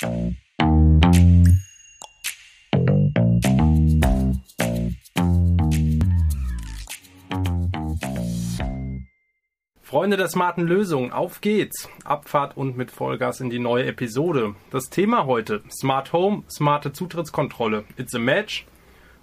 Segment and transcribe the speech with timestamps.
[0.00, 0.36] Freunde
[10.16, 11.90] der smarten Lösungen, auf geht's!
[12.04, 14.54] Abfahrt und mit Vollgas in die neue Episode.
[14.70, 17.84] Das Thema heute: Smart Home, smarte Zutrittskontrolle.
[17.98, 18.64] It's a Match.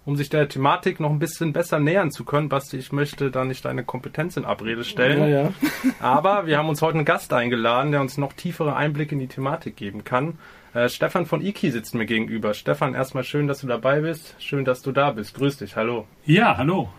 [0.08, 3.44] Um sich der Thematik noch ein bisschen besser nähern zu können, Basti, ich möchte da
[3.44, 5.20] nicht deine Kompetenz in Abrede stellen.
[5.20, 5.54] Ja, ja.
[6.00, 9.28] Aber wir haben uns heute einen Gast eingeladen, der uns noch tiefere Einblicke in die
[9.28, 10.40] Thematik geben kann.
[10.78, 12.54] Äh, Stefan von Iki sitzt mir gegenüber.
[12.54, 14.36] Stefan, erstmal schön, dass du dabei bist.
[14.38, 15.34] Schön, dass du da bist.
[15.34, 15.76] Grüß dich.
[15.76, 16.06] Hallo.
[16.24, 16.90] Ja, hallo.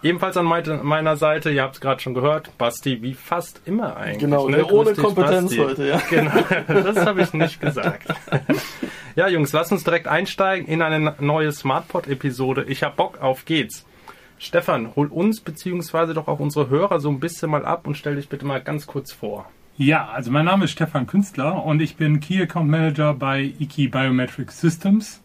[0.00, 4.20] Ebenfalls an meiner Seite, ihr habt es gerade schon gehört, Basti, wie fast immer eigentlich.
[4.20, 4.64] Genau, ne?
[4.64, 5.58] ohne Grüß dich, Kompetenz Basti.
[5.58, 6.00] heute, ja.
[6.08, 6.34] Genau,
[6.84, 8.06] das habe ich nicht gesagt.
[9.16, 12.66] ja, Jungs, lasst uns direkt einsteigen in eine neue SmartPod-Episode.
[12.68, 13.84] Ich hab Bock, auf geht's.
[14.38, 18.14] Stefan, hol uns beziehungsweise doch auch unsere Hörer so ein bisschen mal ab und stell
[18.14, 19.50] dich bitte mal ganz kurz vor.
[19.78, 23.88] Ja, also mein Name ist Stefan Künstler und ich bin Key Account Manager bei Iki
[23.88, 25.20] Biometric Systems,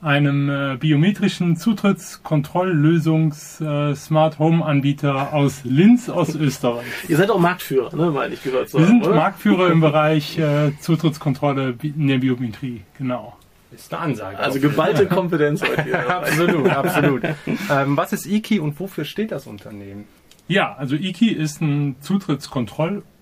[0.00, 6.84] einem äh, biometrischen Zutrittskontrolllösungs äh, Smart Home Anbieter aus Linz aus Österreich.
[7.08, 9.16] Ihr seid auch Marktführer, ne, meine ich gehört zu Wir sind oder?
[9.16, 13.36] Marktführer im Bereich äh, Zutrittskontrolle in der Biometrie, genau.
[13.72, 14.38] Ist eine Ansage.
[14.38, 16.08] Also geballte Kompetenz heute hier.
[16.08, 17.24] absolut, absolut.
[17.24, 20.04] ähm, was ist Iki und wofür steht das Unternehmen?
[20.46, 21.96] Ja, also Iki ist ein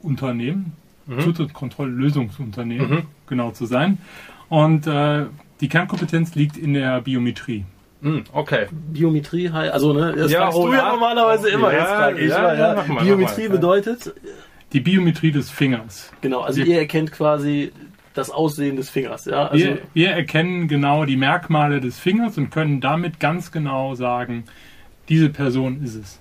[0.03, 0.73] Zutrittskontrollunternehmen,
[1.23, 3.03] Zutrittskontrolllösungsunternehmen, Mhm.
[3.27, 3.99] genau zu sein.
[4.49, 5.27] Und äh,
[5.61, 7.65] die Kernkompetenz liegt in der Biometrie.
[8.03, 8.67] Hm, okay.
[8.93, 12.41] Biometrie, heißt- also ne, das Ja, fragst hol du ja normalerweise immer, Ja, ich ja,
[12.43, 12.59] mal.
[12.59, 13.57] ja, mal, Biometrie mal.
[13.57, 14.15] bedeutet,
[14.73, 16.11] Die Biometrie des Fingers.
[16.21, 17.73] genau, also Wir- ihr erkennt quasi
[18.15, 19.49] das Aussehen des Fingers, ja.
[19.49, 24.45] Also, Wir, wir erkennen genau die Merkmale des Fingers und können damit ganz genau sagen,
[25.09, 26.21] diese Person ist es.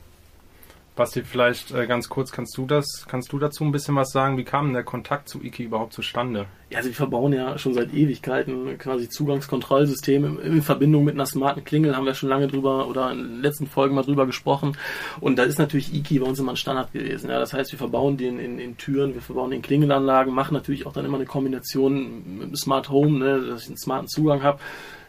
[1.00, 4.38] Basti, vielleicht äh, ganz kurz, kannst du das, kannst du dazu ein bisschen was sagen?
[4.38, 6.48] Wie kam der Kontakt zu Iki überhaupt zustande?
[6.70, 11.26] ja, also wir verbauen ja schon seit Ewigkeiten quasi Zugangskontrollsysteme in, in Verbindung mit einer
[11.26, 14.78] smarten Klingel, haben wir schon lange drüber oder in den letzten Folgen mal drüber gesprochen.
[15.20, 17.30] Und da ist natürlich Iki bei uns immer ein Standard gewesen.
[17.30, 20.54] Ja, das heißt, wir verbauen den in, in Türen, wir verbauen den in Klingelanlagen, machen
[20.54, 24.08] natürlich auch dann immer eine Kombination mit dem Smart Home, ne, dass ich einen smarten
[24.08, 24.60] Zugang habe.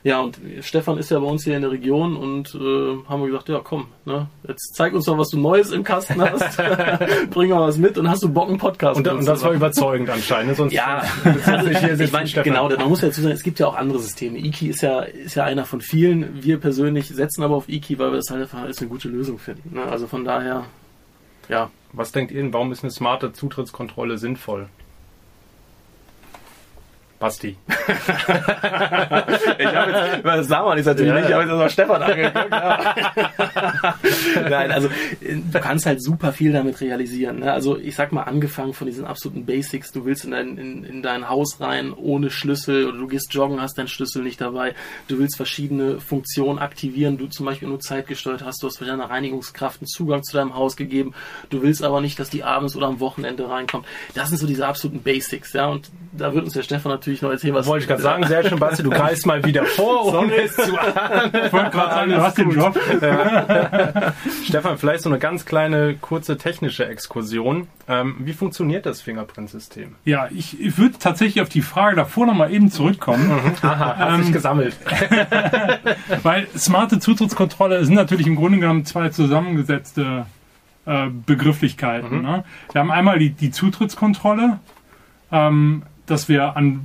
[0.03, 3.27] Ja, und Stefan ist ja bei uns hier in der Region und äh, haben wir
[3.27, 6.57] gesagt, ja komm, ne, jetzt zeig uns doch, was du Neues im Kasten hast.
[7.31, 9.53] Bring mal was mit und hast du Bock, einen Podcast Und, mit und das war
[9.53, 10.57] überzeugend anscheinend.
[10.57, 11.03] Sonst Ja,
[11.71, 13.99] ich hier ich meine, genau, man muss ja dazu sagen, es gibt ja auch andere
[13.99, 14.39] Systeme.
[14.39, 16.43] Iki ist ja, ist ja einer von vielen.
[16.43, 19.39] Wir persönlich setzen aber auf Iki, weil wir das halt einfach als eine gute Lösung
[19.39, 19.75] finden.
[19.75, 19.83] Ne?
[19.83, 20.65] Also von daher,
[21.49, 21.71] ja.
[21.93, 24.69] Was denkt ihr, denn, warum ist eine smarte Zutrittskontrolle sinnvoll?
[27.21, 27.57] Basti.
[29.59, 32.03] Ich habe jetzt, das sah man jetzt natürlich Ja, nicht, ich habe jetzt mal Stefan
[32.03, 32.51] angeguckt.
[32.51, 32.95] Ja.
[34.49, 34.89] Nein, also
[35.21, 37.41] du kannst halt super viel damit realisieren.
[37.41, 37.53] Ne?
[37.53, 41.03] Also ich sag mal, angefangen von diesen absoluten Basics, du willst in dein, in, in
[41.03, 44.75] dein Haus rein ohne Schlüssel oder du gehst joggen, hast deinen Schlüssel nicht dabei,
[45.09, 49.11] du willst verschiedene Funktionen aktivieren, du zum Beispiel nur zeitgesteuert hast, du hast für deine
[49.11, 51.13] Reinigungskraft einen Zugang zu deinem Haus gegeben,
[51.51, 53.87] du willst aber nicht, dass die abends oder am Wochenende reinkommt.
[54.15, 57.31] Das sind so diese absoluten Basics, ja, und da wird uns der Stefan natürlich noch
[57.31, 60.35] erzählen, was Wollte ich gerade sagen, sehr schön, Basti, du greifst mal wieder vor, ohne
[60.35, 62.79] es zu Ich wollte gerade sagen, du hast den Job.
[64.45, 67.69] Stefan, vielleicht so eine ganz kleine, kurze technische Exkursion.
[67.89, 69.97] Ähm, wie funktioniert das Fingerprint-System?
[70.05, 73.55] Ja, ich, ich würde tatsächlich auf die Frage davor nochmal eben zurückkommen.
[73.63, 74.77] Aha, hast Ähm, dich gesammelt.
[76.23, 80.27] Weil smarte Zutrittskontrolle sind natürlich im Grunde genommen zwei zusammengesetzte
[80.87, 82.23] äh, Begrifflichkeiten.
[82.23, 82.45] Ne?
[82.73, 84.61] Wir haben einmal die, die Zutrittskontrolle,
[85.31, 86.81] ähm, dass wir an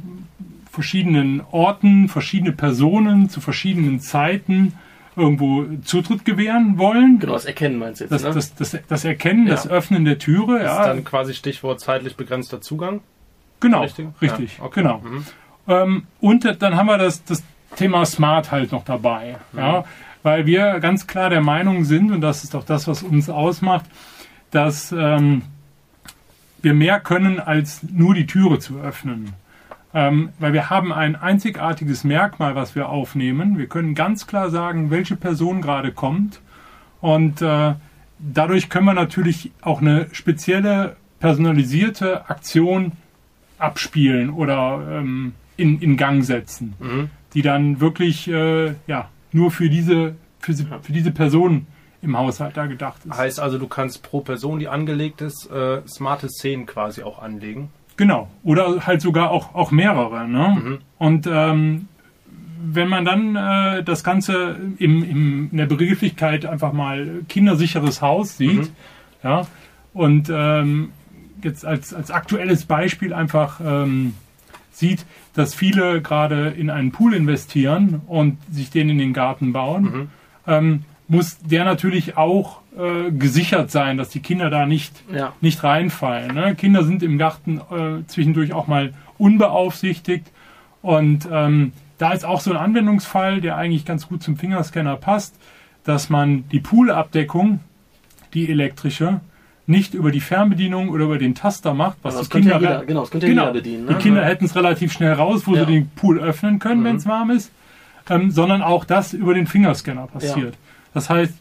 [0.72, 4.74] verschiedenen Orten, verschiedene Personen zu verschiedenen Zeiten
[5.16, 7.19] irgendwo Zutritt gewähren wollen.
[7.19, 8.31] Genau, das Erkennen meinst du jetzt, Das, ne?
[8.34, 9.72] das, das, das Erkennen, das Ja.
[9.72, 13.00] Öffnen der Türe, Das ja, ist dann quasi Stichwort zeitlich begrenzter Zugang.
[13.62, 14.08] genau, richtig?
[14.22, 14.81] richtig, Ja, okay.
[14.81, 14.97] genau.
[15.00, 15.25] Mhm.
[15.68, 17.44] Ähm, und dann haben wir das, das
[17.78, 19.38] Thema Smart halt noch dabei.
[19.56, 19.85] Ja,
[20.24, 23.85] weil wir ganz klar der Meinung sind, und das ist auch das, was uns ausmacht,
[24.52, 25.44] dass ähm,
[26.66, 29.34] wir mehr können, als nur die Türe zu öffnen.
[29.94, 33.58] Ähm, weil wir haben ein einzigartiges Merkmal, was wir aufnehmen.
[33.58, 36.41] Wir können ganz klar sagen, welche Person gerade kommt.
[37.00, 37.76] Und äh,
[38.20, 42.94] dadurch können wir natürlich auch eine spezielle personalisierte Aktion
[43.58, 47.09] abspielen oder ähm, in, in Gang setzen, Mhm.
[47.35, 51.68] die dann wirklich äh, ja, nur für diese, für, für diese Person
[52.05, 53.17] im Haushalt da gedacht ist.
[53.17, 57.69] Heißt also, du kannst pro Person, die angelegt ist, äh, smarte Szenen quasi auch anlegen.
[57.97, 58.29] Genau.
[58.43, 60.28] Oder halt sogar auch, auch mehrere.
[60.28, 60.57] Ne?
[60.63, 60.78] Mhm.
[60.97, 61.87] Und ähm,
[62.67, 68.37] wenn man dann äh, das Ganze im, im, in der Begrifflichkeit einfach mal kindersicheres Haus
[68.37, 68.69] sieht, Mhm.
[69.23, 69.47] ja,
[69.93, 70.91] und ähm,
[71.43, 74.13] jetzt als, als aktuelles Beispiel einfach ähm,
[74.72, 75.05] sieht,
[75.35, 80.08] dass viele gerade in einen Pool investieren und sich den in den Garten bauen, Mhm.
[80.47, 85.34] ähm, muss der natürlich auch äh, gesichert sein, dass die Kinder da nicht, Ja.
[85.41, 86.34] nicht reinfallen.
[86.34, 86.55] Ne?
[86.55, 90.25] Kinder sind im Garten äh, zwischendurch auch mal unbeaufsichtigt
[90.81, 95.35] und ähm, da ist auch so ein Anwendungsfall, der eigentlich ganz gut zum Fingerscanner passt,
[95.84, 97.59] dass man die Poolabdeckung,
[98.34, 99.22] die elektrische,
[99.67, 102.72] nicht über die Fernbedienung oder über den Taster macht, was Aber die könnte ja Kinder
[102.73, 103.43] jeder, genau, das könnte ja Genau.
[103.43, 103.87] jeder bedienen.
[103.87, 103.99] die Ne?
[103.99, 105.66] Kinder hätten es relativ schnell raus, wo Ja.
[105.66, 106.85] sie den Pool öffnen können, Mhm.
[106.85, 107.51] wenn es warm ist,
[108.09, 110.55] ähm, sondern auch das über den Fingerscanner passiert.
[110.96, 111.34] Das heißt,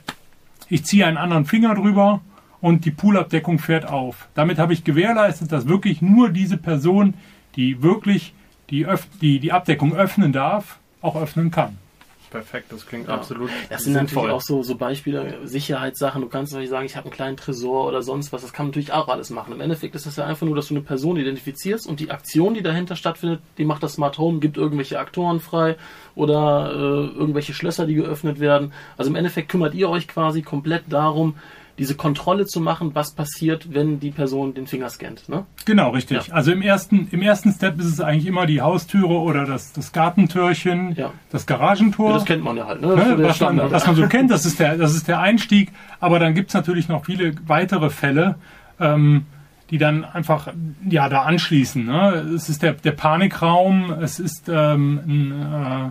[0.68, 2.20] ich ziehe einen anderen Finger drüber
[2.60, 4.28] und die Poolabdeckung fährt auf.
[4.34, 7.14] Damit habe ich gewährleistet, dass wirklich nur diese Person,
[7.54, 8.34] die wirklich
[8.70, 8.84] die,
[9.20, 11.78] die, die Abdeckung öffnen darf, auch öffnen kann.
[12.34, 13.14] Perfekt, das klingt Ja.
[13.14, 14.24] absolut Das sind sinnvoll.
[14.24, 16.20] natürlich auch so, so Beispiele, Sicherheitssachen.
[16.20, 18.42] Du kannst natürlich sagen, ich habe einen kleinen Tresor oder sonst was.
[18.42, 19.52] Das kann man natürlich auch alles machen.
[19.52, 22.54] Im Endeffekt ist das ja einfach nur, dass du eine Person identifizierst und die Aktion,
[22.54, 25.76] die dahinter stattfindet, die macht das Smart Home, gibt irgendwelche Aktoren frei
[26.16, 26.76] oder äh,
[27.18, 28.72] irgendwelche Schlösser, die geöffnet werden.
[28.96, 31.36] Also im Endeffekt kümmert ihr euch quasi komplett darum,
[31.78, 35.28] diese Kontrolle zu machen, was passiert, wenn die Person den Finger scannt.
[35.28, 35.44] Ne?
[35.64, 36.28] Genau, richtig.
[36.28, 36.34] Ja.
[36.34, 39.92] Also im ersten, im ersten Step ist es eigentlich immer die Haustüre oder das, das
[39.92, 41.12] Gartentürchen, Ja.
[41.30, 42.10] das Garagentor.
[42.10, 42.80] Ja, das kennt man ja halt.
[42.80, 42.88] Ne?
[42.88, 45.72] Ne, der was, man, was man so kennt, das ist der, das ist der Einstieg.
[46.00, 48.36] Aber dann gibt's natürlich noch viele weitere Fälle,
[48.78, 49.26] ähm,
[49.70, 50.48] die dann einfach
[50.88, 51.84] ja da anschließen.
[51.84, 52.32] Ne?
[52.36, 55.32] Es ist der, der Panikraum, es ist ähm, ein,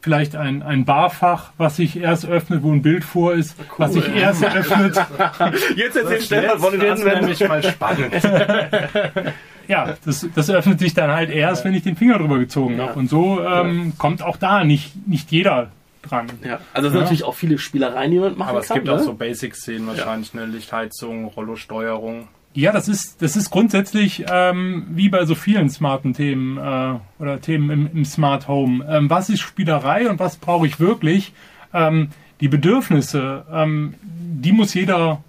[0.00, 4.08] vielleicht ein, ein Barfach, was sich erst öffnet, wo ein Bild vor ist, was sich
[4.14, 4.96] erst öffnet.
[5.76, 7.04] Jetzt erzähl Jetzt Stefan von den Wänden.
[7.20, 8.12] nämlich mal spannend.
[9.68, 12.86] Ja, das, das öffnet sich dann halt erst, wenn ich den Finger drüber gezogen Ja.
[12.88, 12.98] habe.
[12.98, 15.68] Und so ähm, kommt auch da nicht, nicht jeder
[16.00, 16.26] dran.
[16.42, 17.00] Ja, also es sind Ja.
[17.02, 18.76] natürlich auch viele Spielereien, die man machen Aber es kann.
[18.76, 18.94] gibt ne?
[18.94, 22.28] auch so Basic-Szenen wahrscheinlich, eine Lichtheizung, Rollo-Steuerung.
[22.54, 27.40] Ja, das ist, das ist grundsätzlich ähm, wie bei so vielen smarten Themen äh, oder
[27.40, 28.84] Themen im, im Smart Home.
[28.88, 31.32] Ähm, was ist Spielerei und was brauche ich wirklich?
[31.72, 32.08] Ähm,
[32.40, 35.22] die Bedürfnisse, ähm, die muss jeder,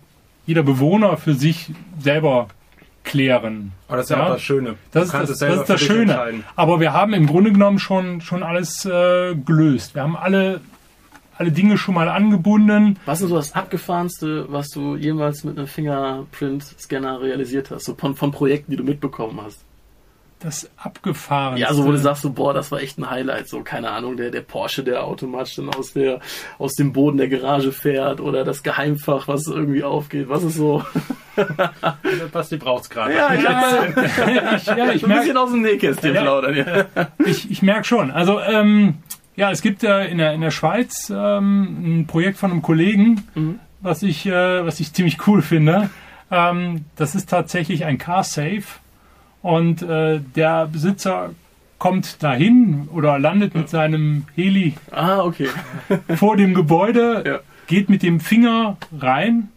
[0.46, 2.48] jeder Bewohner für sich selber
[3.04, 3.72] klären.
[3.88, 4.76] Aber das ist ja, auch das Schöne.
[4.92, 6.44] Das das, das, ist das Schöne.
[6.56, 9.96] Aber wir haben im Grunde genommen schon, schon alles äh, gelöst.
[9.96, 10.62] Wir haben alle,
[11.40, 13.00] alle Dinge schon mal angebunden.
[13.06, 17.86] Was ist so das Abgefahrenste, was du jemals mit einem Fingerprint-Scanner realisiert hast?
[17.86, 19.60] So von, von Projekten, die du mitbekommen hast?
[20.42, 21.58] Das abgefahren.
[21.58, 23.48] Ja, also wo du sagst so, boah, das war echt ein Highlight.
[23.50, 26.20] So, keine Ahnung, der, der Porsche, der automatisch dann aus, der,
[26.58, 30.28] aus dem Boden der Garage fährt oder das Geheimfach, was irgendwie aufgeht.
[30.30, 30.84] Was ist so?
[32.32, 33.16] Basti braucht's gerade.
[33.16, 33.86] Ja, ich ja,
[34.56, 36.22] ich, ja, ich so ein bisschen merke aus dem Nähkästchen Ja.
[36.22, 36.56] plaudern.
[36.96, 37.08] Ja.
[37.26, 38.12] ich, ich merk schon.
[38.12, 38.96] Also, ähm,
[39.40, 43.24] ja, es gibt äh, in, der, in der Schweiz ähm, ein Projekt von einem Kollegen,
[43.36, 43.60] Mhm.
[43.82, 45.90] was, ich, äh, was ich ziemlich cool finde.
[46.30, 48.64] Ähm, das ist tatsächlich ein Car Safe.
[49.42, 51.30] Und äh, der Besitzer
[51.78, 55.48] kommt dahin oder landet mit seinem Heli Ah, okay.
[56.18, 57.40] vor dem Gebäude, Ja.
[57.68, 59.48] geht mit dem Finger rein,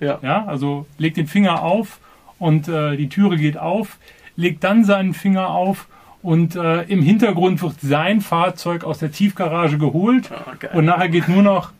[0.00, 0.18] Ja.
[0.22, 2.00] ja, also legt den Finger auf
[2.40, 3.98] und äh, die Türe geht auf,
[4.34, 5.86] legt dann seinen Finger auf
[6.22, 10.70] und äh, im Hintergrund wird sein Fahrzeug aus der Tiefgarage geholt geil.
[10.74, 11.72] und nachher geht nur noch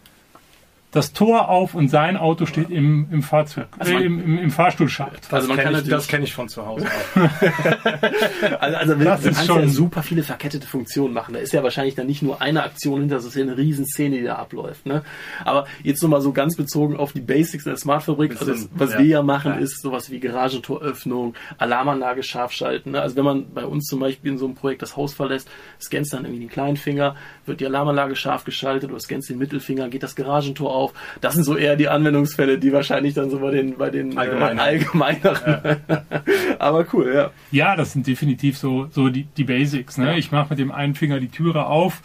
[0.92, 4.38] das Tor auf und sein Auto steht im, im Fahrzeug, Also äh, man- im, im,
[4.38, 5.22] im Fahrstuhlschacht.
[5.24, 7.20] Das Also man kenne kann ich, das kenn ich von zu Hause auch.
[8.60, 11.34] Also, also du kannst schon- ja super viele verkettete Funktionen machen.
[11.34, 14.16] Da ist ja wahrscheinlich dann nicht nur eine Aktion hinter, das ist ja eine Riesenszene,
[14.18, 14.86] die da abläuft.
[14.86, 15.02] Ne?
[15.44, 18.32] Aber jetzt nochmal so ganz bezogen auf die Basics der Smartfabrik.
[18.32, 18.98] Also das, was Ja.
[18.98, 19.58] wir ja machen, Ja.
[19.58, 22.92] ist sowas wie Garagentoröffnung, Alarmanlage scharf schalten.
[22.92, 23.00] Ne?
[23.00, 25.48] Also wenn man bei uns zum Beispiel in so einem Projekt das Haus verlässt,
[25.80, 27.16] scannst dann irgendwie den kleinen Finger,
[27.46, 30.79] wird die Alarmanlage scharf geschaltet oder scannst den Mittelfinger, geht das Garagentor auf.
[31.20, 34.58] Das sind so eher die Anwendungsfälle, die wahrscheinlich dann so bei den, bei den Allgemeinen.
[34.58, 35.76] Äh, allgemeineren.
[36.58, 37.30] Aber cool, ja.
[37.50, 39.98] Ja, das sind definitiv so, so die, die Basics.
[39.98, 40.06] Ne?
[40.06, 40.16] Ja.
[40.16, 42.02] Ich mache mit dem einen Finger die Türe auf.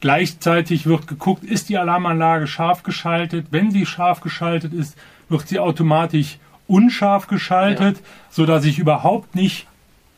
[0.00, 3.46] Gleichzeitig wird geguckt, ist die Alarmanlage scharf geschaltet?
[3.50, 8.00] Wenn sie scharf geschaltet ist, wird sie automatisch unscharf geschaltet,
[8.30, 9.66] so dass ich überhaupt nicht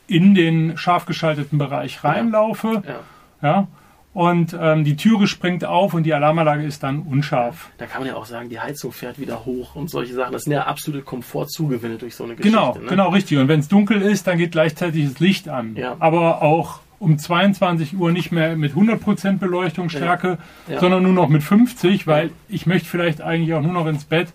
[0.08, 2.82] in den scharf geschalteten Bereich reinlaufe.
[2.86, 3.00] ja.
[3.42, 3.68] Ja.
[4.16, 7.68] Und ähm, die Türe springt auf und die Alarmanlage ist dann unscharf.
[7.76, 10.32] Da kann man ja auch sagen, die Heizung fährt wieder hoch und solche Sachen.
[10.32, 12.56] Das sind ja absolute Komfortzugewinne durch so eine Geschichte.
[12.58, 12.86] Genau, ne?
[12.88, 13.36] genau richtig.
[13.36, 15.76] Und wenn es dunkel ist, dann geht gleichzeitig das Licht an.
[15.76, 15.96] Ja.
[15.98, 20.80] Aber auch um 22 Uhr nicht mehr mit 100% Beleuchtungsstärke, Ja.
[20.80, 24.28] sondern nur noch mit 50, weil ich möchte vielleicht eigentlich auch nur noch ins Bett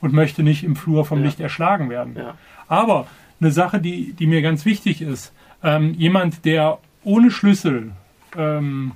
[0.00, 1.26] und möchte nicht im Flur vom Ja.
[1.26, 2.14] Licht erschlagen werden.
[2.16, 2.36] Ja.
[2.68, 3.06] Aber
[3.38, 7.92] eine Sache, die, die mir ganz wichtig ist, ähm, jemand, der ohne Schlüssel
[8.34, 8.92] ähm,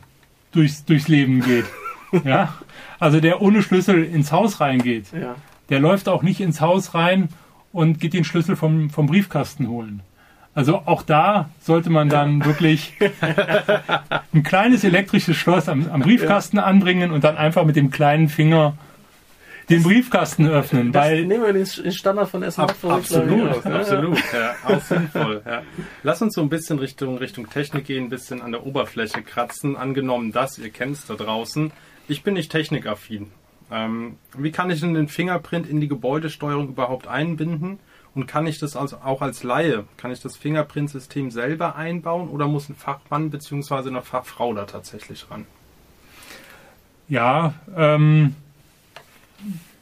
[0.53, 1.65] durchs, durchs Leben geht,
[2.25, 2.55] ja,
[2.99, 5.35] also der ohne Schlüssel ins Haus reingeht, Ja.
[5.69, 7.29] der läuft auch nicht ins Haus rein
[7.73, 10.01] und geht den Schlüssel vom, vom Briefkasten holen.
[10.53, 12.95] Also auch da sollte man dann wirklich
[14.35, 18.75] ein kleines elektrisches Schloss am, am Briefkasten anbringen und dann einfach mit dem kleinen Finger
[19.71, 20.93] den Briefkasten öffnen.
[20.93, 24.19] Das weil nehmen wir den Standard von der Ab, absolut, absolut.
[24.33, 25.43] Ja, auch sinnvoll.
[25.47, 25.63] Ja.
[26.03, 29.77] Lass uns so ein bisschen Richtung, Richtung Technik gehen, ein bisschen an der Oberfläche kratzen.
[29.77, 31.73] Angenommen das, ihr kennt es da draußen.
[32.09, 33.31] Ich bin nicht technikaffin.
[33.71, 37.79] Ähm, wie kann ich denn den Fingerprint in die Gebäudesteuerung überhaupt einbinden?
[38.13, 42.49] Und kann ich das also auch als Laie, kann ich das Fingerprint-System selber einbauen oder
[42.49, 43.89] muss ein Fachmann bzw.
[43.89, 45.47] eine Fachfrau da tatsächlich ran?
[47.09, 48.35] Ja, ähm,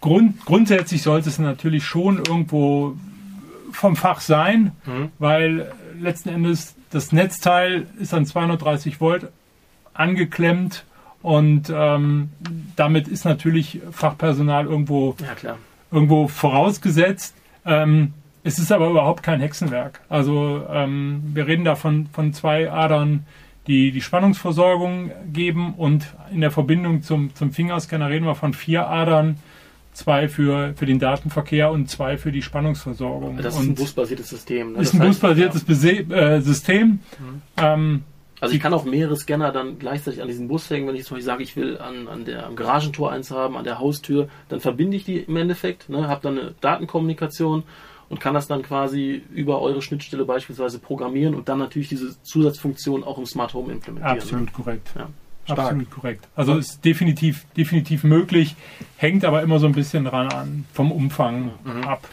[0.00, 2.95] Grund, grundsätzlich sollte es natürlich schon irgendwo
[3.73, 5.11] vom Fach sein, Mhm.
[5.19, 9.28] weil letzten Endes das Netzteil ist an 230 Volt
[9.95, 10.85] angeklemmt
[11.23, 12.31] und ähm,
[12.76, 15.57] damit ist natürlich Fachpersonal irgendwo, Ja,
[15.90, 17.35] irgendwo vorausgesetzt.
[17.67, 18.14] Ähm,
[18.45, 20.00] es ist aber überhaupt kein Hexenwerk.
[20.09, 23.26] Also ähm, wir reden da von, von zwei Adern,
[23.67, 28.87] die die Spannungsversorgung geben und in der Verbindung zum, zum Fingerscanner reden wir von vier
[28.88, 29.37] Adern,
[29.99, 33.37] zwei für, für den Datenverkehr und zwei für die Spannungsversorgung.
[33.38, 34.73] Das ist und ein busbasiertes System.
[34.73, 34.78] Ne?
[34.78, 37.00] ist Das ein heißt, busbasiertes Bese äh, System.
[37.19, 37.43] Mhm.
[37.57, 38.02] Ähm,
[38.40, 41.17] Also ich kann auch mehrere Scanner dann gleichzeitig an diesen Bus hängen, wenn ich zum
[41.17, 44.61] Beispiel sage, ich will an, an der am Garagentor eins haben, an der Haustür, dann
[44.61, 47.64] verbinde ich die im Endeffekt, ne, habe dann eine Datenkommunikation
[48.09, 53.02] und kann das dann quasi über eure Schnittstelle beispielsweise programmieren und dann natürlich diese Zusatzfunktion
[53.05, 54.17] auch im Smart Home implementieren.
[54.19, 54.93] absolut korrekt.
[54.97, 55.09] Ja.
[55.52, 55.59] Stark.
[55.59, 56.28] Absolut korrekt.
[56.37, 58.57] Also ist definitiv, definitiv möglich,
[58.97, 61.85] hängt aber immer so ein bisschen dran an, vom Umfang Mhm.
[61.85, 62.09] ab.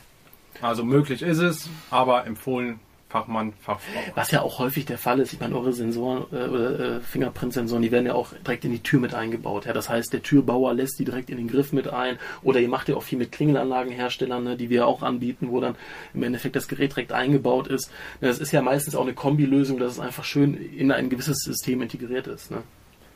[0.62, 4.00] Also möglich ist es, aber empfohlen Fachmann, Fachfrau.
[4.16, 7.82] Was ja auch häufig der Fall ist, ich meine, eure Sensoren äh, oder äh, Fingerprint-Sensoren,
[7.82, 9.66] die werden ja auch direkt in die Tür mit eingebaut.
[9.66, 9.74] Ja?
[9.74, 12.18] Das heißt, der Türbauer lässt die direkt in den Griff mit ein.
[12.42, 15.76] Oder ihr macht ja auch viel mit Klingelanlagenherstellern, ne, die wir auch anbieten, wo dann
[16.14, 17.90] im Endeffekt das Gerät direkt eingebaut ist.
[18.20, 21.82] Das ist ja meistens auch eine Kombilösung, dass es einfach schön in ein gewisses System
[21.82, 22.52] integriert ist.
[22.52, 22.64] Ne?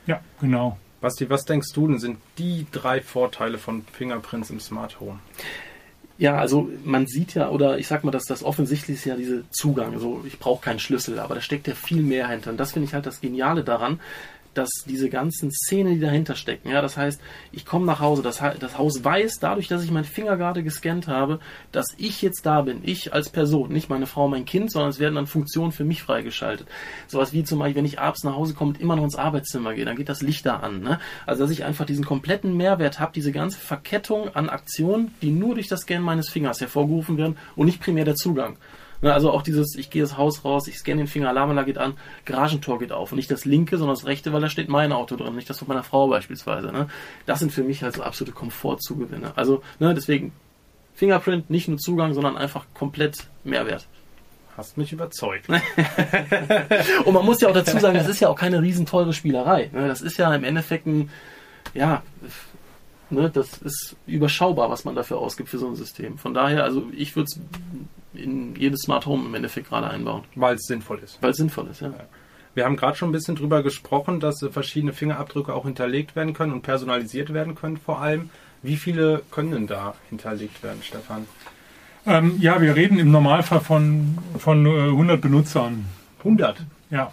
[0.05, 0.77] Ja, genau.
[1.01, 5.19] Basti, was denkst du denn sind die drei Vorteile von Fingerprints im Smart Home?
[6.17, 9.49] Ja, also man sieht ja, oder ich sag mal, dass das offensichtlich ist ja diese
[9.51, 9.93] Zugang.
[9.93, 12.51] Also ich brauche keinen Schlüssel, aber da steckt ja viel mehr hinter.
[12.51, 14.01] Und das finde ich halt das Geniale daran,
[14.53, 18.41] dass diese ganzen Szenen, die dahinter stecken, ja, das heißt, ich komme nach Hause, das,
[18.59, 21.39] das Haus weiß, dadurch, dass ich meinen Finger gerade gescannt habe,
[21.71, 24.99] dass ich jetzt da bin, ich als Person, nicht meine Frau, mein Kind, sondern es
[24.99, 26.67] werden dann Funktionen für mich freigeschaltet.
[27.07, 29.73] Sowas wie zum Beispiel, wenn ich abends nach Hause komme und immer noch ins Arbeitszimmer
[29.73, 30.81] gehe, dann geht das Licht da an.
[30.81, 30.99] Ne?
[31.25, 35.55] Also, dass ich einfach diesen kompletten Mehrwert habe, diese ganze Verkettung an Aktionen, die nur
[35.55, 38.57] durch das Scannen meines Fingers hervorgerufen werden und nicht primär der Zugang.
[39.01, 41.77] Ne, Also auch dieses, ich gehe das Haus raus, ich scanne den Finger, Alarmanlage geht
[41.77, 41.93] an,
[42.25, 43.11] Garagentor geht auf.
[43.11, 45.59] Und nicht das linke, sondern das rechte, weil da steht mein Auto drin, nicht das
[45.59, 46.71] von meiner Frau beispielsweise.
[46.71, 46.87] Ne?
[47.25, 49.33] Das sind für mich halt so absolute Komfortzugewinne.
[49.35, 50.33] Also ne, deswegen
[50.95, 53.87] Fingerprint, nicht nur Zugang, sondern einfach komplett Mehrwert.
[54.57, 55.47] Hast mich überzeugt.
[57.05, 59.69] Und man muss ja auch dazu sagen, das ist ja auch keine riesen teure Spielerei.
[59.71, 59.87] Ne?
[59.87, 61.09] Das ist ja im Endeffekt ein,
[61.73, 62.03] ja,
[63.09, 66.17] ne, das ist überschaubar, was man dafür ausgibt für so ein System.
[66.17, 67.39] Von daher, also ich würde es
[68.13, 71.17] in jedes Smart Home im Endeffekt gerade einbauen, Weil es sinnvoll ist.
[71.21, 71.81] weil es sinnvoll ist.
[71.81, 71.93] Ja.
[72.55, 76.33] Wir haben gerade schon ein bisschen drüber gesprochen, dass äh, verschiedene Fingerabdrücke auch hinterlegt werden
[76.33, 78.29] können und personalisiert werden können vor allem.
[78.61, 81.27] Wie viele können denn da hinterlegt werden, Stefan?
[82.05, 85.85] Ähm, ja, wir reden im Normalfall von, von äh, 100 Benutzern.
[86.19, 86.57] 100.
[86.89, 87.11] Ja.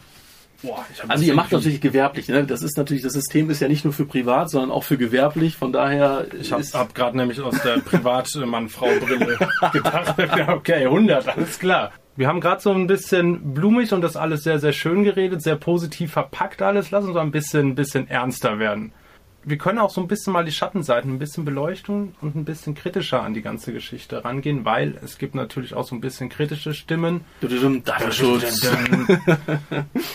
[0.63, 2.29] Boah, Also das ihr macht natürlich gewerblich.
[2.29, 2.45] Ne?
[2.45, 5.57] Das ist natürlich, das System ist ja nicht nur für privat, sondern auch für gewerblich.
[5.57, 9.39] Von daher Ich habe hab gerade nämlich aus der Privatmann-Frau-Brille
[9.73, 10.15] gedacht.
[10.37, 11.93] Ja, okay, 100, alles klar.
[12.17, 15.57] Wir haben gerade so ein bisschen blumig und das alles sehr, sehr schön geredet, sehr
[15.57, 16.91] positiv verpackt alles.
[16.91, 18.93] Lass uns mal ein bisschen, ein bisschen ernster werden.
[19.49, 22.75] Wir können auch so ein bisschen mal die Schattenseiten, ein bisschen Beleuchtung und ein bisschen
[22.75, 26.75] kritischer an die ganze Geschichte rangehen, weil es gibt natürlich auch so ein bisschen kritische
[26.75, 27.21] Stimmen.
[27.85, 28.69] Datenschutz.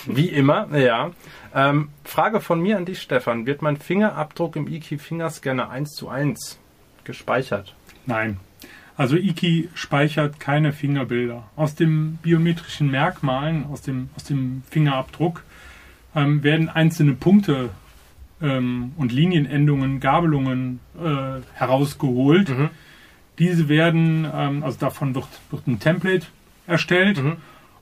[0.05, 1.11] Wie immer, ja.
[1.55, 3.45] Ähm, Frage von mir an dich, Stefan.
[3.45, 6.59] Wird mein Fingerabdruck im Iki Fingerscanner 1 zu 1
[7.05, 7.73] gespeichert?
[8.05, 8.37] Nein.
[8.97, 11.49] Also Iki speichert keine Fingerbilder.
[11.55, 15.45] Aus den biometrischen Merkmalen, aus dem, aus dem Fingerabdruck,
[16.17, 17.69] ähm, werden einzelne Punkte
[18.41, 22.49] ähm, und Linienendungen, Gabelungen äh, herausgeholt.
[22.49, 22.69] Mhm.
[23.39, 26.25] Diese werden, ähm, also davon wird, wird ein Template
[26.67, 27.37] erstellt Mhm.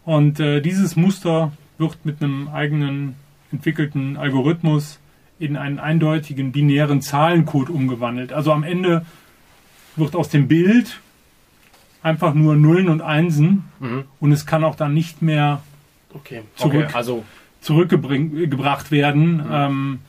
[0.06, 3.16] und äh, dieses Muster wird mit einem eigenen
[3.51, 5.00] entwickelten Algorithmus
[5.39, 8.34] in einen eindeutigen binären Zahlencode umgewandelt.
[8.34, 9.06] Also am Ende
[9.96, 11.00] wird aus dem Bild
[12.04, 14.04] einfach nur Nullen und Einsen Mhm.
[14.20, 15.62] und es kann auch dann nicht mehr
[16.13, 16.42] Okay.
[16.56, 17.24] zurück, Okay, also
[17.62, 19.44] zurückgebracht werden.
[19.51, 20.00] Ähm,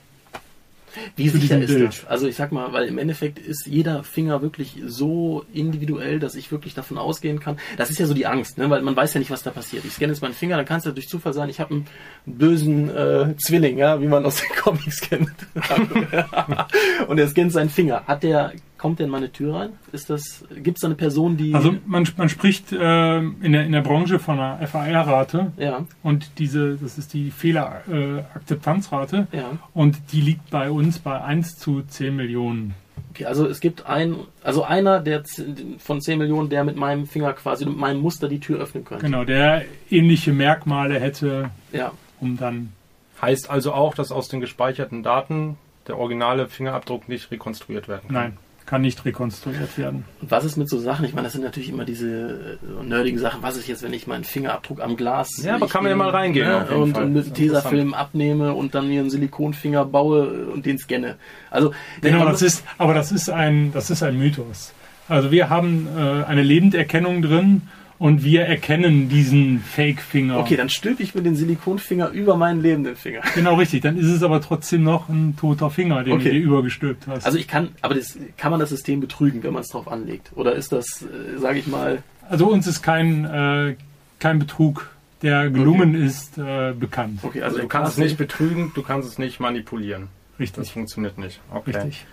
[1.17, 1.89] Wie sicher ist Bild.
[1.89, 2.07] das?
[2.07, 6.51] Also ich sag mal, weil im Endeffekt ist jeder Finger wirklich so individuell, dass ich
[6.51, 7.59] wirklich davon ausgehen kann.
[7.77, 8.69] Das ist ja so die Angst, ne?
[8.71, 9.85] weil man weiß ja nicht, was da passiert.
[9.85, 11.87] Ich scanne jetzt meinen Finger, dann kann es ja durch Zufall sein, ich habe einen
[12.27, 15.31] bösen äh, Zwilling, ja, wie man aus den Comics kennt.
[17.09, 18.05] Und er scannt seinen Finger.
[18.07, 19.71] Hat der, kommt der in meine Tür rein?
[19.93, 21.55] Ist das, gibt es da eine Person, die...
[21.55, 26.31] Also man, man spricht äh, in, der, in der Branche von einer FAR-Rate ja, und
[26.39, 29.53] diese, das ist die Fehlerakzeptanzrate ja.
[29.75, 32.75] und die liegt bei uns bei 1 zu 10 Millionen.
[33.11, 35.47] Okay, also es gibt ein, also einer der z-
[35.79, 39.05] von 10 Millionen, der mit meinem Finger quasi, mit meinem Muster die Tür öffnen könnte.
[39.05, 41.93] Genau, der ähnliche Merkmale hätte, Ja.
[42.21, 42.73] um dann
[43.21, 48.15] Heißt also auch, dass aus den gespeicherten Daten der originale Fingerabdruck nicht rekonstruiert werden kann.
[48.15, 48.37] Nein,
[48.71, 50.05] kann nicht rekonstruiert werden.
[50.23, 51.05] Und was ist mit so Sachen?
[51.05, 53.43] Ich meine, das sind natürlich immer diese äh, nerdigen Sachen.
[53.43, 56.11] Was ist jetzt, wenn ich meinen Fingerabdruck am Glas Ja, aber kann man ja mal
[56.11, 57.35] reingehen, ne, und, und mit.
[57.35, 61.17] Tesafilm abnehme und dann mir einen Silikonfinger baue und den scanne.
[61.51, 64.73] Also Genau, das ist, aber das ist ein, das ist ein Mythos.
[65.09, 67.63] Also wir haben äh, eine Lebenderkennung drin
[68.01, 70.39] und wir erkennen diesen Fake-Finger.
[70.39, 73.21] Okay, dann stülpe ich mir den Silikonfinger über meinen lebenden Finger.
[73.35, 76.25] Genau richtig, dann ist es aber trotzdem noch ein toter Finger, den Okay.
[76.25, 77.27] du dir übergestülpt hast.
[77.27, 80.33] Also ich kann, aber das, kann man das System betrügen, wenn man es drauf anlegt?
[80.35, 83.77] Oder ist das, äh, sage ich mal, Also uns ist kein, äh,
[84.19, 84.89] kein Betrug,
[85.21, 87.21] der gelungen ist, äh, bekannt.
[87.23, 90.09] okay, Also also du kannst es nicht betrügen, du kannst es nicht manipulieren.
[90.39, 91.39] Das Richtig, funktioniert nicht.
[91.53, 91.73] Okay.
[91.77, 92.07] richtig.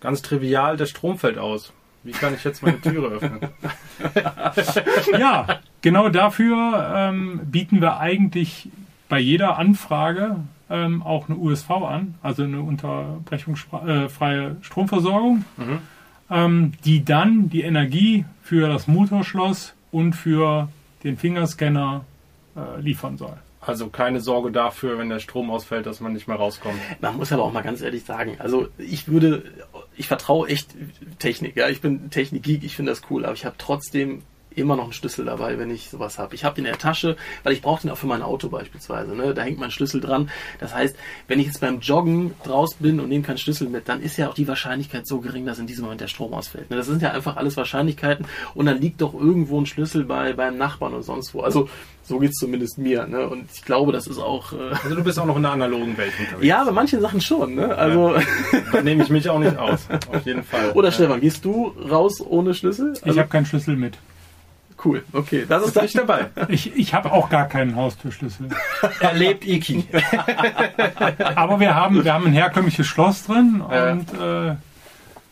[0.00, 1.72] Ganz trivial, der Strom fällt aus.
[2.06, 3.40] Wie kann ich jetzt meine Türe öffnen?
[5.18, 8.68] Ja, genau dafür ähm, bieten wir eigentlich
[9.08, 10.36] bei jeder Anfrage
[10.70, 15.78] ähm, auch eine USV an, also eine unterbrechungsfreie Stromversorgung, Mhm.
[16.30, 20.68] ähm, die dann die Energie für das Motorschloss und für
[21.04, 22.04] den Fingerscanner
[22.56, 23.36] äh, liefern soll.
[23.66, 26.78] Also keine Sorge dafür, wenn der Strom ausfällt, dass man nicht mehr rauskommt.
[27.00, 29.42] Man muss aber auch mal ganz ehrlich sagen, also ich würde,
[29.96, 30.74] ich vertraue echt
[31.18, 34.22] Technik, ja, ich bin Technik-Geek, ich finde das cool, aber ich habe trotzdem
[34.56, 36.34] immer noch einen Schlüssel dabei, wenn ich sowas habe.
[36.34, 39.14] Ich habe den in der Tasche, weil ich brauche den auch für mein Auto beispielsweise.
[39.14, 39.34] Ne?
[39.34, 40.30] Da hängt mein Schlüssel dran.
[40.58, 40.96] Das heißt,
[41.28, 44.28] wenn ich jetzt beim Joggen draus bin und nehme keinen Schlüssel mit, dann ist ja
[44.28, 46.70] auch die Wahrscheinlichkeit so gering, dass in diesem Moment der Strom ausfällt.
[46.70, 46.76] Ne?
[46.76, 50.56] Das sind ja einfach alles Wahrscheinlichkeiten und dann liegt doch irgendwo ein Schlüssel bei beim
[50.56, 51.42] Nachbarn und sonst wo.
[51.42, 51.68] Also
[52.06, 53.06] so geht's zumindest mir.
[53.06, 53.26] Ne?
[53.28, 54.52] Und ich glaube, das ist auch...
[54.52, 56.44] Äh, Also du bist auch noch in der analogen Welt unterwegs.
[56.46, 57.54] ja, bei manchen Sachen schon.
[57.56, 57.74] Ne?
[57.76, 58.14] Also
[58.72, 59.86] Da nehme ich mich auch nicht aus.
[60.12, 60.70] Auf jeden Fall.
[60.72, 62.92] Oder Stefan, gehst du raus ohne Schlüssel?
[62.96, 63.98] Ich Also, habe keinen Schlüssel mit.
[64.84, 65.46] cool, okay.
[65.48, 66.26] Das ist bin ich dabei.
[66.48, 68.48] Ich, ich habe auch gar keinen Haustürschlüssel.
[69.00, 69.84] Erlebt Iki.
[71.34, 73.92] Aber wir haben, wir haben ein herkömmliches Schloss drin Ja.
[73.92, 74.54] und äh,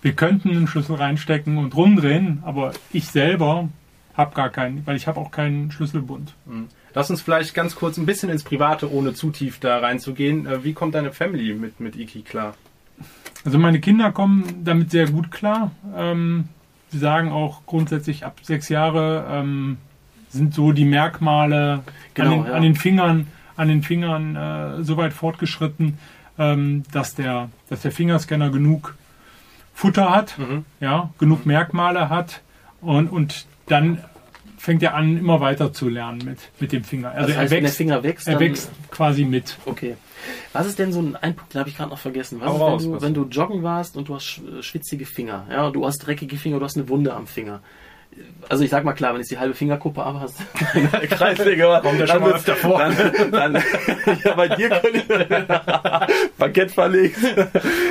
[0.02, 3.68] wir könnten einen Schlüssel reinstecken und rumdrehen, aber ich selber
[4.16, 6.35] habe gar keinen, weil ich habe auch keinen Schlüsselbund.
[6.94, 10.46] Lass uns vielleicht ganz kurz ein bisschen ins Private, ohne zu tief da reinzugehen.
[10.46, 12.55] Äh, Wie kommt deine Family mit, mit Iki klar?
[13.44, 15.72] Also meine Kinder kommen damit sehr gut klar.
[15.96, 16.48] Ähm,
[16.90, 19.79] sie sagen auch grundsätzlich ab sechs Jahre ähm,
[20.29, 21.83] sind so die Merkmale
[22.14, 22.53] Genau, an, den, ja.
[22.55, 25.98] an den Fingern, an den Fingern äh, so weit fortgeschritten,
[26.38, 28.94] ähm, dass der, dass der Fingerscanner genug
[29.74, 30.64] Futter hat, Mhm.
[30.79, 32.40] ja, genug Merkmale hat
[32.81, 34.03] und, und dann
[34.59, 37.11] fängt er an, immer weiter zu lernen mit, mit dem Finger.
[37.12, 39.57] Also das heißt, er wenn der wächst, Finger wächst, er wächst quasi mit.
[39.66, 39.96] Okay.
[40.55, 42.40] Was ist denn so ein, ein Punkt, den habe ich gerade noch vergessen.
[42.40, 44.24] Was Hau ist, raus, wenn, du, was wenn du- du joggen warst und du hast
[44.24, 47.61] sch- schwitzige Finger, ja, du hast dreckige Finger, du hast eine Wunde am Finger.
[48.48, 50.37] Also ich sag mal klar, wenn du die halbe Fingerkuppe ab hast,
[51.11, 52.79] Kreisliga, Kommt ja schon mal öfter vor.
[52.79, 53.55] Dann, dann,
[54.24, 55.62] ja, bei dir könnte
[56.38, 57.18] Parkett verlegt.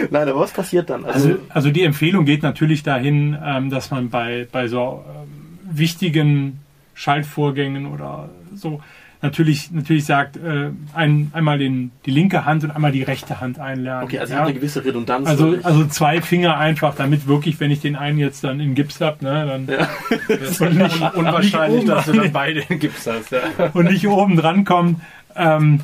[0.10, 1.04] Nein, aber was passiert dann?
[1.06, 5.43] Also, Also, also die Empfehlung geht natürlich dahin, ähm, dass man bei, bei so ähm,
[5.64, 6.60] wichtigen
[6.94, 8.82] Schaltvorgängen oder so
[9.24, 13.58] natürlich, natürlich sagt, äh, ein, einmal den, die linke Hand und einmal die rechte Hand
[13.58, 14.04] einlernen.
[14.04, 14.44] okay, also ja?
[14.44, 15.28] eine gewisse Redundanz.
[15.28, 15.66] also, wirklich.
[15.66, 19.24] also zwei Finger einfach, damit wirklich, wenn ich den einen jetzt dann in Gips habe,
[19.24, 19.88] ne, dann ja.
[20.36, 23.32] Ist Und nicht- un unwahrscheinlich, dass du dann beide in Gips hast.
[23.32, 23.40] Ja.
[23.74, 25.02] und nicht oben dran kommen,
[25.36, 25.80] ähm,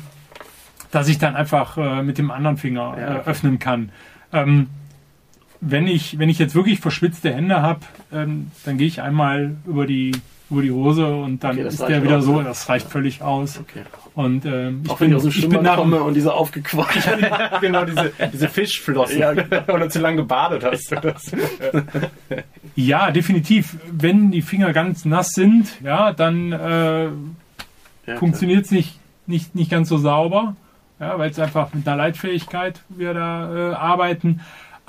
[0.90, 3.16] dass ich dann einfach äh, mit dem anderen Finger Ja.
[3.16, 3.88] äh, öffnen kann.
[4.32, 4.68] Ähm,
[5.60, 7.80] wenn ich, wenn ich jetzt wirklich verschwitzte Hände habe,
[8.12, 10.12] ähm, dann gehe ich einmal über die,
[10.50, 12.44] über die Hose und dann Okay, ist der wieder aus, so, ne?
[12.44, 13.58] das reicht völlig aus.
[13.60, 13.82] Okay.
[14.14, 17.08] Und ähm, ich, Auch wenn ich aus dem ich bin nach, komme und diese aufgequatscht.
[17.60, 19.18] genau, diese, diese Fischflossen.
[19.18, 19.62] Ja, genau.
[19.68, 20.90] Oder zu lange gebadet hast.
[20.90, 21.30] du Das.
[22.74, 23.76] ja, definitiv.
[23.92, 27.04] Wenn die Finger ganz nass sind, ja, dann äh,
[28.06, 30.56] Ja, funktioniert es nicht, nicht, nicht ganz so sauber,
[30.98, 34.40] ja, weil es einfach mit einer Leitfähigkeit wir da äh, arbeiten.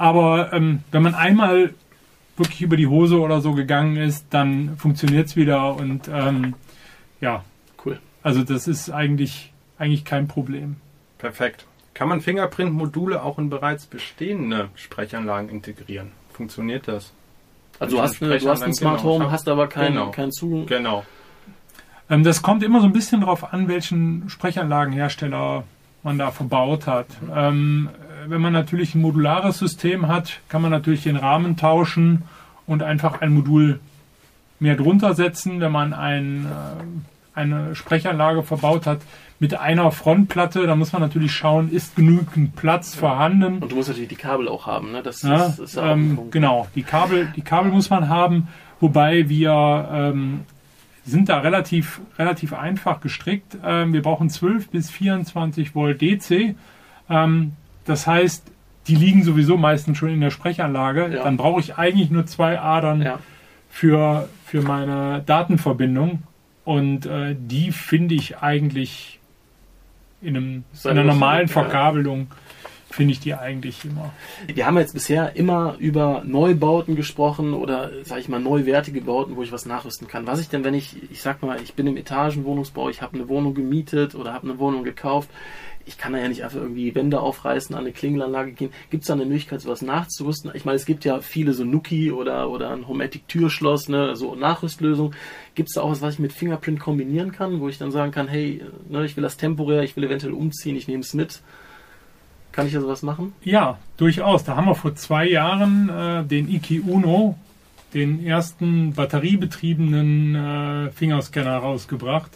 [0.02, 1.76] Aber ähm, wenn man einmal
[2.36, 6.56] wirklich über die Hose oder so gegangen ist, dann funktioniert es wieder und ähm,
[7.20, 7.44] ja,
[7.86, 8.00] Cool.
[8.24, 10.78] also das ist eigentlich, eigentlich kein Problem.
[11.20, 11.68] Perfekt.
[11.94, 16.14] Kann man Fingerprint-Module auch in bereits bestehende Sprechanlagen integrieren?
[16.34, 17.14] Funktioniert das?
[17.78, 20.10] Also du hast, eine, du hast ein Smart genau, Home, hab- hast aber keinen genau.
[20.10, 20.66] keinen Zugang.
[20.66, 21.06] Genau.
[22.10, 25.64] Ähm, das kommt immer so ein bisschen drauf an, welchen Sprechanlagenhersteller
[26.02, 27.06] man da verbaut hat.
[27.36, 32.24] Ähm, äh, wenn man natürlich ein modulares System hat, kann man natürlich den Rahmen tauschen
[32.68, 33.80] und einfach ein Modul
[34.60, 35.60] mehr drunter setzen.
[35.60, 39.02] Wenn man ein, äh, eine Sprechanlage verbaut hat
[39.40, 43.60] mit einer Frontplatte, da muss man natürlich schauen, ist genügend Platz vorhanden.
[43.60, 45.02] Und du musst natürlich die Kabel auch haben, ne?
[45.02, 48.48] Das, Ja, ist, ist ja ähm, genau, die Kabel, die Kabel muss man haben,
[48.80, 50.42] wobei wir ähm,
[51.06, 53.58] sind da relativ, relativ einfach gestrickt.
[53.64, 56.56] Ähm, wir brauchen 12 bis 24 Volt DC.
[57.10, 57.54] Ähm,
[57.86, 58.44] das heißt,
[58.88, 61.10] die liegen sowieso meistens schon in der Sprechanlage.
[61.14, 61.24] Ja.
[61.24, 63.20] Dann brauche ich eigentlich nur zwei Adern Ja.
[63.70, 66.24] für, für meine Datenverbindung.
[66.64, 69.20] Und äh, die finde ich eigentlich
[70.22, 71.48] in, einem, in einer ein normalen.
[71.48, 72.28] Verkabelung,
[72.92, 74.12] finde ich die eigentlich immer.
[74.48, 79.44] Wir haben jetzt bisher immer über Neubauten gesprochen oder, sag ich mal, neuwertige Bauten, wo
[79.44, 80.28] ich was nachrüsten kann.
[80.28, 83.28] Was ich denn, wenn ich, ich sag mal, ich bin im Etagenwohnungsbau, ich habe eine
[83.30, 85.30] Wohnung gemietet oder habe eine Wohnung gekauft,
[85.86, 88.72] ich kann da ja nicht einfach irgendwie Wände aufreißen, an eine Klingelanlage gehen.
[88.90, 90.52] Gibt es da eine Möglichkeit, sowas nachzurüsten?
[90.54, 95.16] Ich meine, es gibt ja viele so Nuki oder, oder ein Homatic-Türschloss, ne, so Nachrüstlösungen.
[95.56, 98.12] Gibt es da auch was, was ich mit Fingerprint kombinieren kann, wo ich dann sagen
[98.12, 101.42] kann, hey, ne, ich will das temporär, ich will eventuell umziehen, ich nehme es mit.
[102.52, 103.34] Kann ich da sowas machen?
[103.44, 104.44] Ja, durchaus.
[104.44, 107.38] Da haben wir vor zwei Jahren äh, den Iki Uno,
[107.94, 112.32] den ersten batteriebetriebenen äh, Fingerscanner rausgebracht.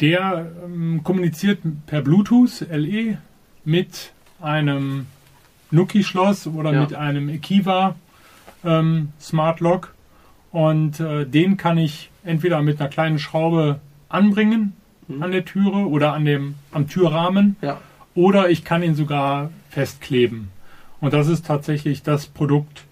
[0.00, 3.18] Der ähm, kommuniziert per Bluetooth LE
[3.64, 5.06] mit einem
[5.70, 6.80] Nuki-Schloss oder Ja.
[6.80, 7.94] mit einem Ekiva
[8.64, 9.94] ähm, Smart Lock
[10.52, 14.72] und äh, den kann ich entweder mit einer kleinen Schraube anbringen
[15.08, 15.22] Mhm.
[15.24, 17.80] an der Türe oder an dem am Türrahmen Ja.
[18.14, 20.50] oder ich kann ihn sogar festkleben.
[21.00, 22.84] Und das ist tatsächlich das Produkt,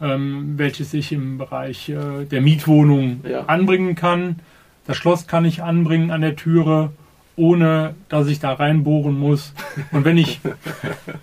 [0.00, 3.46] ähm, welches ich im Bereich äh, der Mietwohnung Ja.
[3.46, 4.36] anbringen kann.
[4.86, 6.92] Das Schloss kann ich anbringen an der Türe,
[7.36, 9.52] ohne dass ich da reinbohren muss.
[9.92, 10.40] Und wenn ich,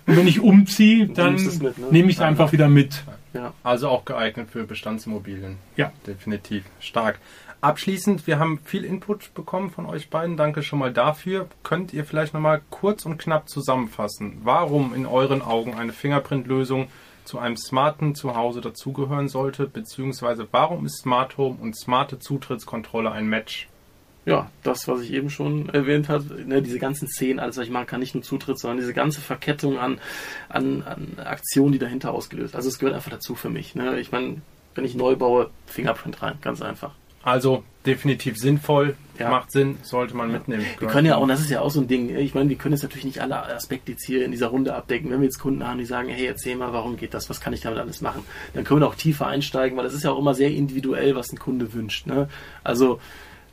[0.06, 1.86] wenn ich umziehe, dann mit, ne?
[1.90, 3.04] nehme ich es einfach wieder mit.
[3.34, 3.54] Ja.
[3.62, 5.56] Also auch geeignet für Bestandsimmobilien.
[5.76, 5.92] Ja.
[6.06, 6.64] Definitiv.
[6.80, 7.18] Stark.
[7.62, 10.36] Abschließend, wir haben viel Input bekommen von euch beiden.
[10.36, 11.46] Danke schon mal dafür.
[11.62, 16.88] Könnt ihr vielleicht nochmal kurz und knapp zusammenfassen, warum in euren Augen eine Fingerprint-Lösung
[17.24, 23.26] zu einem smarten Zuhause dazugehören sollte, beziehungsweise warum ist Smart Home und smarte Zutrittskontrolle ein
[23.26, 23.68] Match?
[24.24, 27.72] Ja, das, was ich eben schon erwähnt habe, ne, diese ganzen Szenen, alles, was ich
[27.72, 29.98] machen kann, nicht nur Zutritt, sondern diese ganze Verkettung an,
[30.48, 32.54] an, an Aktionen, die dahinter ausgelöst.
[32.54, 33.74] Also es gehört einfach dazu für mich.
[33.74, 33.98] Ne?
[33.98, 34.40] Ich meine,
[34.76, 36.92] wenn ich neu baue, Fingerprint rein, ganz einfach.
[37.22, 39.28] Also definitiv sinnvoll, Ja.
[39.30, 40.64] macht Sinn, sollte man mitnehmen.
[40.78, 42.56] Wir können ja auch, und das ist ja auch so ein Ding, ich meine, wir
[42.56, 45.10] können jetzt natürlich nicht alle Aspekte jetzt hier in dieser Runde abdecken.
[45.10, 47.52] Wenn wir jetzt Kunden haben, die sagen, hey, erzähl mal, warum geht das, was kann
[47.52, 48.22] ich damit alles machen,
[48.54, 51.32] dann können wir auch tiefer einsteigen, weil das ist ja auch immer sehr individuell, was
[51.32, 52.06] ein Kunde wünscht.
[52.06, 52.28] Ne?
[52.64, 53.00] Also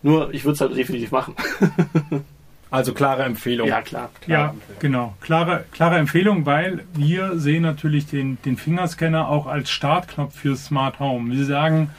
[0.03, 1.36] nur, ich würde es halt definitiv machen.
[2.71, 3.67] Also klare Empfehlung.
[3.67, 4.12] Ja, klar.
[4.27, 5.15] Ja, genau.
[5.21, 10.99] Klare, klare Empfehlung, weil wir sehen natürlich den, den Fingerscanner auch als Startknopf für Smart
[10.99, 11.36] Home.
[11.36, 11.89] Wir sagen,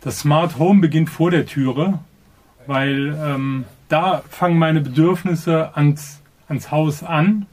[0.00, 1.98] das Smart Home beginnt vor der Türe,
[2.66, 7.46] weil ähm, da fangen meine Bedürfnisse ans, ans Haus an.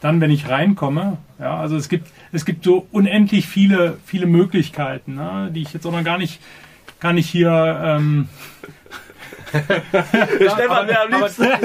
[0.00, 5.16] Dann, wenn ich reinkomme, ja, also es gibt, es gibt so unendlich viele, viele Möglichkeiten,
[5.16, 6.40] ne, die ich jetzt auch noch gar nicht,
[7.00, 8.28] gar nicht hier ähm,
[10.52, 11.42] Stefan wäre am liebsten.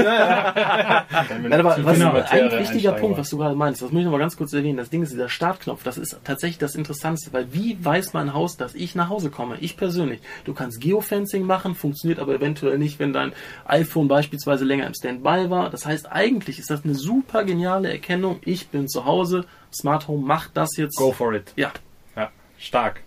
[1.50, 2.14] Nein, aber was Genau.
[2.14, 4.78] ein wichtiger Punkt, was du gerade meinst, das muss ich noch mal ganz kurz erwähnen.
[4.78, 5.84] Das Ding ist dieser Startknopf.
[5.84, 9.58] Das ist tatsächlich das Interessanteste, weil wie weiß mein Haus, dass ich nach Hause komme?
[9.60, 10.20] Ich persönlich.
[10.46, 13.34] Du kannst Geofencing machen, funktioniert aber eventuell nicht, wenn dein
[13.66, 15.70] iPhone beispielsweise länger im Standby war.
[15.70, 18.40] Das heißt, eigentlich ist das eine super geniale Erkennung.
[18.46, 19.46] Ich bin zu Hause.
[19.74, 20.98] Smart Home macht das jetzt.
[20.98, 21.52] Go for it.
[21.56, 21.72] Ja,
[22.16, 23.02] Ja, stark.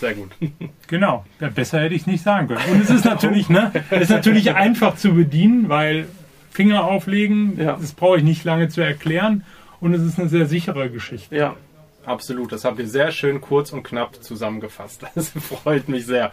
[0.00, 0.30] Sehr gut.
[0.88, 2.60] Genau, ja, besser hätte ich es nicht sagen können.
[2.70, 6.06] Und es ist natürlich, ne, es ist natürlich einfach zu bedienen, weil
[6.50, 7.76] Finger auflegen, Ja.
[7.80, 9.44] das brauche ich nicht lange zu erklären
[9.80, 11.34] und es ist eine sehr sichere Geschichte.
[11.36, 11.56] ja.
[12.04, 15.02] Absolut, das habt ihr sehr schön kurz und knapp zusammengefasst.
[15.16, 16.30] Das freut mich sehr.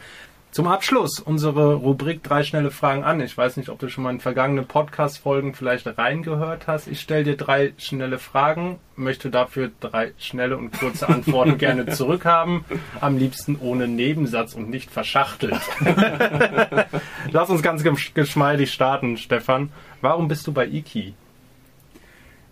[0.53, 3.19] Zum Abschluss unsere Rubrik drei schnelle Fragen an.
[3.21, 6.87] Ich weiß nicht, ob du schon mal in vergangene Podcast-Folgen vielleicht reingehört hast.
[6.87, 12.65] Ich stelle dir drei schnelle Fragen, möchte dafür drei schnelle und kurze Antworten gerne zurückhaben.
[13.01, 15.59] Am liebsten ohne Nebensatz und nicht verschachtelt.
[17.31, 19.71] Lass uns ganz gesch- geschmeidig starten, Stefan.
[20.01, 21.15] Warum bist du bei Iki?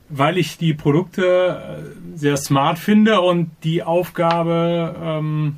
[0.09, 5.57] Weil ich die Produkte äh, sehr smart finde und die Aufgabe ähm,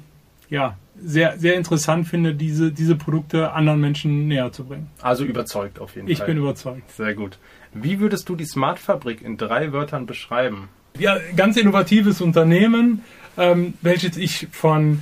[0.49, 4.89] ja, sehr, sehr interessant finde, diese, diese Produkte anderen Menschen näher zu bringen.
[5.01, 6.27] Also überzeugt auf jeden Ich Fall.
[6.27, 6.89] bin überzeugt.
[6.91, 7.37] Sehr gut.
[7.73, 10.69] Wie würdest du die Smart Fabrik in drei Wörtern beschreiben?
[10.97, 13.01] Ja, ganz innovatives Unternehmen,
[13.37, 15.01] ähm, welches ich von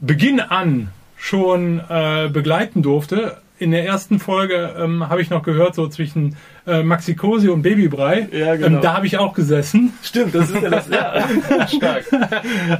[0.00, 3.38] Beginn an schon äh, begleiten durfte.
[3.58, 7.62] In der ersten Folge ähm, habe ich noch gehört, so zwischen äh, Maxi Cosi und
[7.62, 8.28] Babybrei.
[8.30, 8.76] Ja, genau.
[8.76, 9.92] ähm, da habe ich auch gesessen.
[10.02, 10.88] Stimmt, das ist ja das.
[10.88, 11.66] Ja.
[11.68, 12.04] Stark.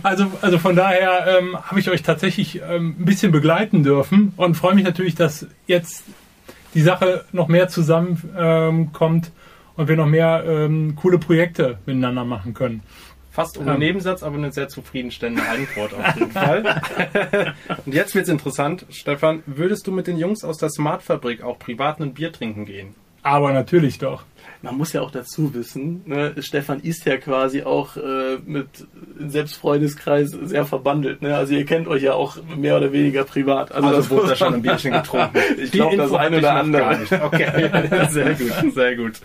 [0.03, 4.57] Also, also von daher ähm, habe ich euch tatsächlich ähm, ein bisschen begleiten dürfen und
[4.57, 6.05] freue mich natürlich, dass jetzt
[6.75, 9.33] die Sache noch mehr zusammenkommt ähm,
[9.77, 12.83] und wir noch mehr ähm, coole Projekte miteinander machen können.
[13.39, 13.79] Fast ohne Ähm.
[13.79, 16.83] Nebensatz, aber eine sehr zufriedenstellende Antwort auf jeden Fall.
[17.87, 18.85] Und jetzt wird's interessant.
[18.91, 22.65] Stefan, würdest du mit den Jungs aus der Smart Fabrik auch privat ein Bier trinken
[22.65, 22.97] gehen?
[23.23, 24.25] Aber natürlich doch.
[24.61, 28.67] Man muss ja auch dazu wissen, ne, Stefan ist ja quasi auch äh, mit
[29.19, 31.23] Selbstfreundeskreis sehr verbandelt.
[31.23, 31.37] Ne?
[31.37, 33.73] Also ihr kennt euch ja auch mehr oder weniger privat.
[33.73, 35.39] Also, Also das wurde da schon ein Bierchen getrunken.
[35.59, 36.83] Ich glaube, das eine oder andere.
[36.83, 37.13] gar nicht.
[37.13, 37.71] Okay,
[38.11, 39.21] sehr gut, sehr gut.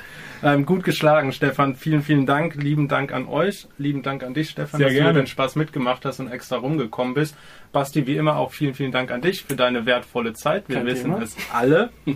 [0.46, 1.76] Ähm, gut geschlagen, Stefan.
[1.76, 2.56] Vielen, vielen Dank.
[2.56, 3.68] Lieben Dank an euch.
[3.78, 5.14] Lieben Dank an dich, Stefan, Sehr dass gerne.
[5.14, 7.36] du den Spaß mitgemacht hast und extra rumgekommen bist.
[7.72, 10.66] Basti, wie immer auch vielen, vielen Dank an dich für deine wertvolle Zeit.
[10.68, 11.22] Wir Kein wissen Thema.
[11.22, 11.92] es alle.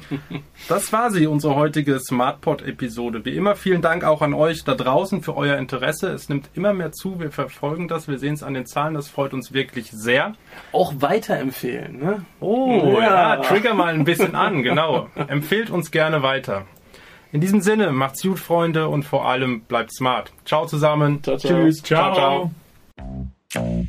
[0.67, 3.06] Das war sie, unsere heutige SmartPod-Episode.
[3.13, 6.09] Wie immer vielen Dank auch an euch da draußen für euer Interesse.
[6.09, 7.19] Es nimmt immer mehr zu.
[7.19, 8.07] Wir verfolgen das.
[8.07, 8.93] Wir sehen es an den Zahlen.
[8.93, 10.33] Das freut uns wirklich sehr.
[10.71, 11.99] auch weiterempfehlen.
[11.99, 12.25] Ne?
[12.39, 13.35] Oh, ja.
[13.35, 13.41] Ja.
[13.41, 15.09] trigger mal ein bisschen an, genau.
[15.27, 16.65] Empfehlt uns gerne weiter.
[17.31, 20.31] In diesem Sinne, macht's gut, Freunde, und vor allem bleibt smart.
[20.45, 21.21] Ciao zusammen.
[21.23, 21.51] Ciao, ciao.
[21.51, 21.83] Tschüss.
[21.83, 22.15] Ciao.
[22.15, 22.51] ciao.
[23.49, 23.87] ciao.